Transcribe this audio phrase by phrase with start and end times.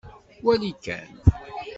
[0.45, 1.07] Wali kan.